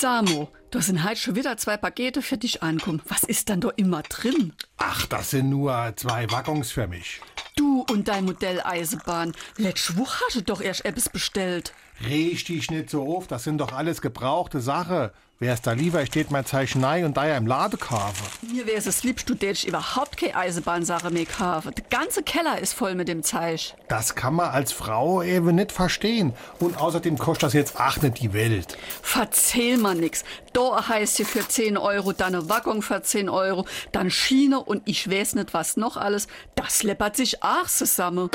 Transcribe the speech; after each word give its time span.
Samo, 0.00 0.48
da 0.70 0.82
sind 0.82 1.04
halt 1.04 1.16
schon 1.16 1.36
wieder 1.36 1.56
zwei 1.56 1.78
Pakete 1.78 2.20
für 2.20 2.36
dich 2.36 2.62
angekommen. 2.62 3.00
Was 3.08 3.24
ist 3.24 3.48
dann 3.48 3.62
da 3.62 3.70
immer 3.76 4.02
drin? 4.02 4.52
Ach, 4.76 5.06
das 5.06 5.30
sind 5.30 5.48
nur 5.48 5.94
zwei 5.96 6.30
Waggons 6.30 6.70
für 6.70 6.86
mich. 6.86 7.22
Du 7.56 7.86
und 7.90 8.08
dein 8.08 8.26
Modelleisenbahn. 8.26 9.32
Letzte 9.56 9.96
Woche 9.96 10.22
hast 10.26 10.36
du 10.36 10.42
doch 10.42 10.60
erst 10.60 10.84
etwas 10.84 11.08
bestellt. 11.08 11.72
Richtig 12.04 12.70
nicht 12.70 12.90
so 12.90 13.16
auf, 13.16 13.26
das 13.26 13.44
sind 13.44 13.58
doch 13.58 13.72
alles 13.72 14.00
gebrauchte 14.02 14.60
Sachen. 14.60 15.10
Wär's 15.38 15.60
da 15.60 15.72
lieber, 15.72 16.06
steht 16.06 16.30
mein 16.30 16.46
Zeichen 16.46 16.80
nein 16.80 17.04
und 17.04 17.18
da 17.18 17.26
ja 17.26 17.36
im 17.36 17.46
Lade 17.46 17.76
kaufe. 17.76 18.24
Mir 18.50 18.66
wär's 18.66 18.86
es 18.86 19.04
liebst, 19.04 19.28
du 19.28 19.34
überhaupt 19.34 20.16
keine 20.16 20.34
Eisenbahnsache 20.34 21.10
mehr 21.10 21.26
kaufen. 21.26 21.74
Der 21.74 21.84
ganze 21.90 22.22
Keller 22.22 22.58
ist 22.58 22.72
voll 22.72 22.94
mit 22.94 23.08
dem 23.08 23.22
Zeich. 23.22 23.74
Das 23.88 24.14
kann 24.14 24.32
man 24.32 24.48
als 24.48 24.72
Frau 24.72 25.22
eben 25.22 25.54
nicht 25.54 25.72
verstehen. 25.72 26.32
Und 26.58 26.80
außerdem 26.80 27.18
kostet 27.18 27.42
das 27.42 27.52
jetzt 27.52 27.78
auch 27.78 28.00
nicht 28.00 28.18
die 28.22 28.32
Welt. 28.32 28.78
Verzähl 29.02 29.76
mal 29.76 29.94
nix. 29.94 30.24
Da 30.54 30.88
heißt 30.88 31.18
hier 31.18 31.26
für 31.26 31.46
10 31.46 31.76
Euro, 31.76 32.12
dann 32.12 32.34
eine 32.34 32.48
Waggon 32.48 32.80
für 32.80 33.02
10 33.02 33.28
Euro, 33.28 33.66
dann 33.92 34.10
Schiene 34.10 34.58
und 34.58 34.84
ich 34.86 35.10
weiß 35.10 35.34
nicht 35.34 35.52
was 35.52 35.76
noch 35.76 35.98
alles. 35.98 36.28
Das 36.54 36.82
läppert 36.82 37.14
sich 37.14 37.42
auch 37.42 37.66
zusammen. 37.66 38.30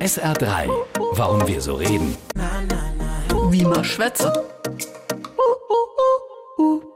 SR3. 0.00 0.70
Warum 1.14 1.48
wir 1.48 1.60
so 1.60 1.74
reden. 1.74 2.16
Wie 3.50 3.64
man 3.64 3.84
schwätze. 3.84 4.32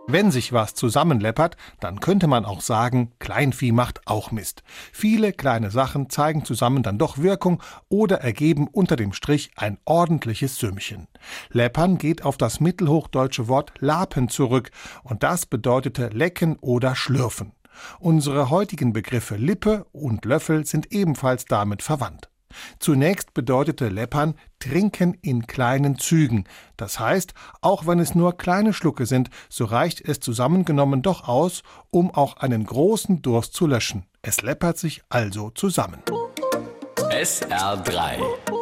Wenn 0.06 0.30
sich 0.30 0.52
was 0.52 0.74
zusammenleppert, 0.74 1.56
dann 1.80 1.98
könnte 1.98 2.28
man 2.28 2.44
auch 2.44 2.60
sagen, 2.60 3.10
Kleinvieh 3.18 3.72
macht 3.72 4.06
auch 4.06 4.30
Mist. 4.30 4.62
Viele 4.92 5.32
kleine 5.32 5.72
Sachen 5.72 6.10
zeigen 6.10 6.44
zusammen 6.44 6.84
dann 6.84 6.98
doch 6.98 7.18
Wirkung 7.18 7.60
oder 7.88 8.20
ergeben 8.20 8.68
unter 8.68 8.94
dem 8.94 9.12
Strich 9.12 9.50
ein 9.56 9.78
ordentliches 9.84 10.56
Sümmchen. 10.58 11.08
Läppern 11.50 11.98
geht 11.98 12.24
auf 12.24 12.36
das 12.36 12.60
mittelhochdeutsche 12.60 13.48
Wort 13.48 13.72
Lapen 13.80 14.28
zurück 14.28 14.70
und 15.02 15.24
das 15.24 15.46
bedeutete 15.46 16.08
lecken 16.08 16.56
oder 16.60 16.94
schlürfen. 16.94 17.52
Unsere 17.98 18.50
heutigen 18.50 18.92
Begriffe 18.92 19.34
Lippe 19.34 19.86
und 19.92 20.24
Löffel 20.24 20.66
sind 20.66 20.92
ebenfalls 20.92 21.46
damit 21.46 21.82
verwandt. 21.82 22.31
Zunächst 22.78 23.34
bedeutete 23.34 23.88
Läppern 23.88 24.34
Trinken 24.58 25.14
in 25.22 25.46
kleinen 25.46 25.98
Zügen. 25.98 26.44
Das 26.76 27.00
heißt, 27.00 27.34
auch 27.60 27.86
wenn 27.86 27.98
es 27.98 28.14
nur 28.14 28.36
kleine 28.36 28.72
Schlucke 28.72 29.06
sind, 29.06 29.30
so 29.48 29.64
reicht 29.64 30.00
es 30.00 30.20
zusammengenommen 30.20 31.02
doch 31.02 31.26
aus, 31.26 31.62
um 31.90 32.10
auch 32.10 32.36
einen 32.36 32.64
großen 32.64 33.22
Durst 33.22 33.54
zu 33.54 33.66
löschen. 33.66 34.06
Es 34.22 34.42
läppert 34.42 34.78
sich 34.78 35.02
also 35.08 35.50
zusammen. 35.50 36.02
SR3. 37.10 38.61